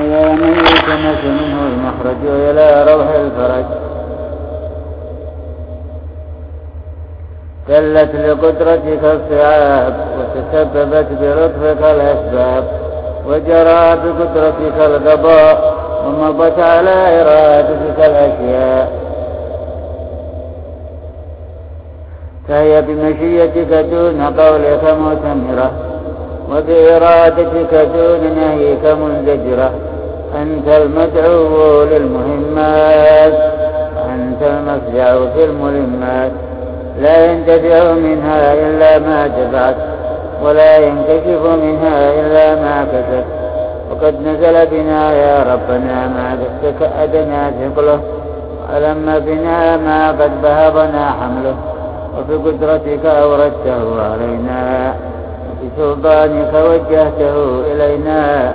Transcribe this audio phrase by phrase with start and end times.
[0.00, 3.64] إذا من يلتمس منه المخرج إلى روح الفرج
[7.68, 12.64] قلت لقدرتك الصعاب وتسببت بلطفك الأسباب
[13.26, 15.74] وجرى بقدرتك القضاء
[16.06, 18.92] ومضت على إرادتك الأشياء
[22.48, 25.87] فهي بمشيتك دون قولك مؤتمرة
[26.50, 29.70] وبإرادتك دون نهيك منزجرة.
[30.42, 33.32] أنت المدعو للمهمات.
[34.14, 36.32] أنت المفزع في الملمات.
[37.00, 39.74] لا ينتفع منها إلا ما دفعت
[40.42, 43.24] ولا ينكشف منها إلا ما كسبت.
[43.90, 48.00] وقد نزل بنا يا ربنا ما بثك أدنى ثقله.
[48.74, 51.56] ولما بنا ما قد بهضنا حمله.
[52.18, 54.94] وبقدرتك أوردته علينا.
[55.62, 58.54] وبسلطانك وجهته إلينا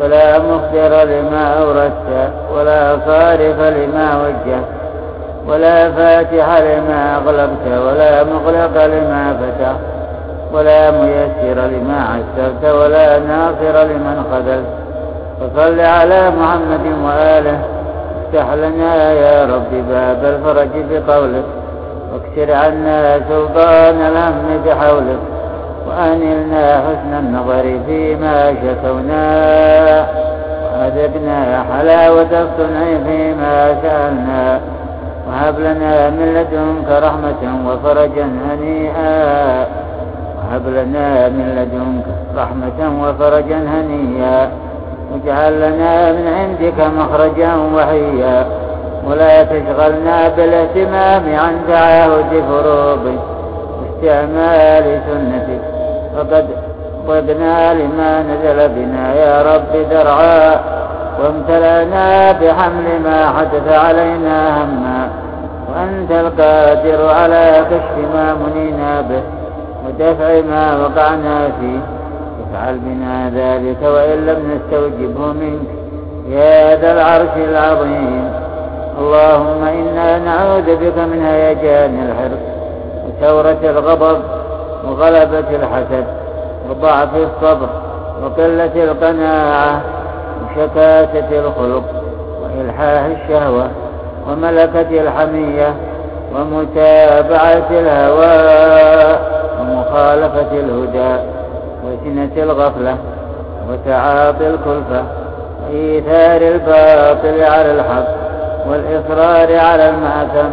[0.00, 4.64] ولا مخبر لما أوردت ولا صارف لما وجهت
[5.48, 9.80] ولا فاتح لما أغلقت ولا مغلق لما فتحت
[10.52, 14.66] ولا ميسر لما عسرت ولا ناصر لمن خذلت
[15.40, 17.58] فصل على محمد وآله
[18.26, 21.44] افتح لنا يا رب باب الفرج بقولك
[22.12, 25.35] واكسر عنا سلطان الهم بحولك
[25.88, 29.26] وأنلنا حسن النظر فيما شكونا
[30.72, 34.60] وأذقنا حلاوة الصنع فيما سألنا
[35.28, 39.66] وهب لنا من لدنك رحمة وفرجا هنيئا
[40.36, 44.48] وهب لنا من لدنك رحمة وفرجا هنيئا
[45.12, 48.46] واجعل لنا من عندك مخرجا وحيا
[49.06, 53.18] ولا تشغلنا بالاهتمام عن تعاهد فروضك
[53.82, 55.75] واستعمال سنتك.
[56.16, 56.46] فقد
[57.06, 60.60] ضدنا لما نزل بنا يا رب درعا
[61.22, 65.08] وامتلأنا بحمل ما حدث علينا هما.
[65.68, 69.22] وأنت القادر على كشف ما منينا به
[69.86, 71.80] ودفع ما وقعنا فيه.
[72.44, 75.68] افعل بنا ذلك وإن لم نستوجبه منك
[76.28, 78.30] يا ذا العرش العظيم.
[78.98, 82.44] اللهم إنا نعوذ بك من هيجان الحرص
[83.06, 84.22] وثورة الغضب
[84.86, 86.04] وغلبة الحسد
[86.70, 87.68] وضعف الصبر
[88.22, 89.80] وقلة القناعة
[90.42, 91.84] وشكاسة الخلق
[92.42, 93.68] وإلحاح الشهوة
[94.30, 95.74] وملكة الحمية
[96.34, 99.16] ومتابعة الهوى
[99.60, 101.22] ومخالفة الهدى
[101.84, 102.96] وسنة الغفلة
[103.70, 105.02] وتعاطي الكلفة
[105.62, 108.08] وإيثار الباطل على الحق
[108.68, 110.50] والإصرار على المأثم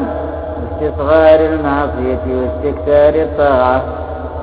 [0.81, 3.81] واستصغار المعصية واستكثار الطاعة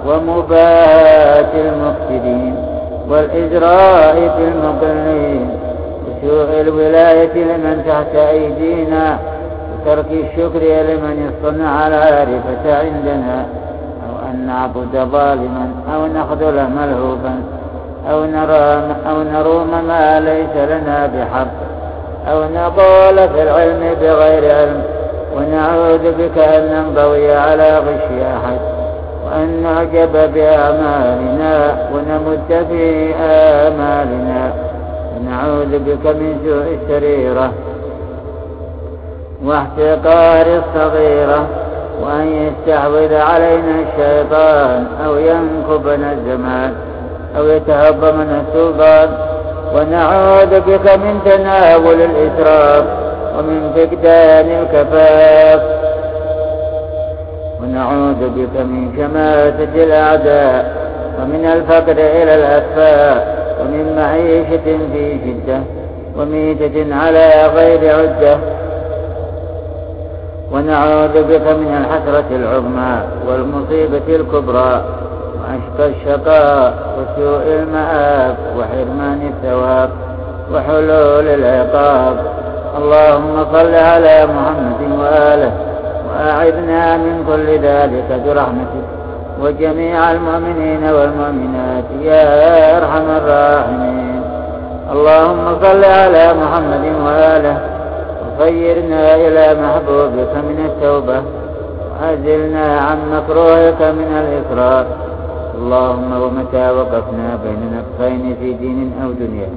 [0.06, 2.54] ومباهاة المفسدين
[3.08, 5.50] والإجراء في المقلين
[6.06, 9.18] وسوء الولاية لمن تحت أيدينا
[9.72, 13.46] وترك الشكر لمن اصطنع العارفة عندنا
[14.06, 17.34] أو أن نعبد ظالما أو نخذل ملهوفا
[18.10, 21.70] أو, نرى أو نروم ما ليس لنا بحق
[22.32, 24.82] أو نضال في العلم بغير علم
[25.36, 28.79] ونعوذ بك أن ننضوي على غش أحد
[29.30, 34.52] وأن نعجب بأعمالنا ونمد في آمالنا.
[35.16, 37.52] ونعوذ بك من سوء السريرة
[39.44, 41.46] واحتقار الصغيرة.
[42.02, 46.72] وأن يستحوذ علينا الشيطان أو ينكبنا الزمان
[47.38, 49.08] أو يتهضمنا السلطان
[49.74, 52.84] ونعوذ بك من تناول الإسراف
[53.38, 55.79] ومن فقدان الكفاف.
[58.20, 60.76] ونعوذ بك من شماتة الأعداء
[61.20, 65.60] ومن الفقر إلى الأكفاء ومن معيشة في شدة
[66.18, 68.38] وميتة على غير عدة.
[70.52, 74.84] ونعوذ بك من الحسرة العظمى والمصيبة الكبرى
[75.40, 79.90] وأشقى الشقاء وسوء المآب وحرمان الثواب
[80.54, 82.16] وحلول العقاب.
[82.78, 85.69] اللهم صل على محمد وآله
[86.10, 88.84] وأعذنا من كل ذلك برحمتك.
[89.42, 94.22] وجميع المؤمنين والمؤمنات يا أرحم الراحمين.
[94.92, 97.58] اللهم صل على محمد وآله.
[98.38, 101.22] وخيرنا إلى محبوبك من التوبة.
[102.02, 104.84] وأزلنا عن مكروهك من الإكراه.
[105.54, 109.48] اللهم ومتى وقفنا بين نقصين في دين أو دنيا.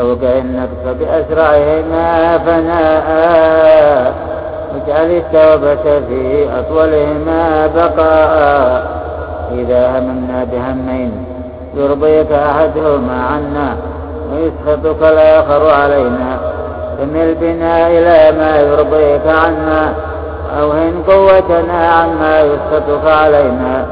[0.00, 4.33] أوقع النقص بأسرعهما فناء.
[4.74, 9.04] واجعل التوبة في أطولهما بقاء.
[9.52, 11.24] إذا هممنا بهمين
[11.76, 13.76] يرضيك أحدهما عنا
[14.32, 16.38] ويسخطك الآخر علينا.
[16.98, 19.92] فمل بنا إلى ما يرضيك عنا
[20.60, 23.86] أوهن قوتنا عما يسخطك علينا.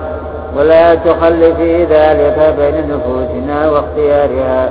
[0.57, 4.71] ولا تخل في ذلك بين نفوسنا واختيارها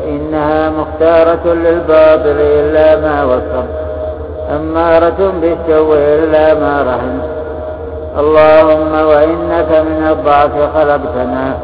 [0.00, 3.64] فإنها مختارة للباطل إلا ما وصف.
[4.56, 7.18] أمارة بالسوء إلا ما رحم
[8.18, 11.54] اللهم وإنك من الضعف خلقتنا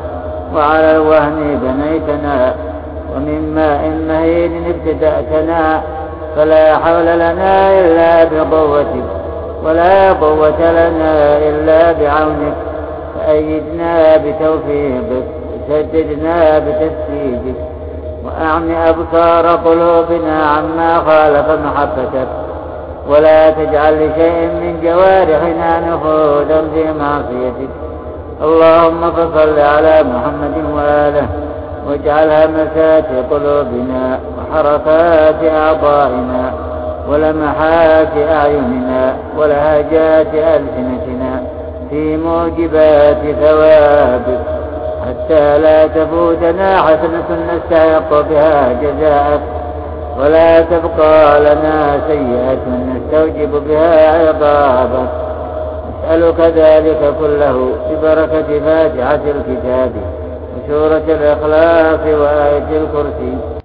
[0.54, 2.54] وعلى الوهن بنيتنا
[3.14, 5.82] ومن ماء مهين ابتدأتنا.
[6.36, 9.08] فلا حول لنا إلا بقوتك
[9.64, 12.56] ولا قوة لنا إلا بعونك.
[13.14, 15.26] فأيدنا بتوفيقك
[15.68, 17.58] وسددنا بتسديدك
[18.24, 22.45] وأعم أبصار قلوبنا عما خالف محبتك.
[23.08, 27.72] ولا تجعل لشيء من جوارحنا نفوذا في معصيتك.
[28.42, 31.26] اللهم فصل على محمد وآله
[31.88, 36.52] واجعلها مسات قلوبنا وحركات أعضائنا
[37.08, 41.42] ولمحات أعيننا ولهجات ألسنتنا
[41.90, 44.40] في موجبات ثوابك.
[45.06, 49.40] حتى لا تفوتنا حسنة نستحق بها جزاءك.
[50.18, 55.08] ولا تبقى لنا سيئة نستوجب بها عقابك
[56.04, 59.92] نسألك ذلك كله ببركة فاتحة الكتاب
[60.56, 63.36] وسورة الإخلاص وآية الكرسي.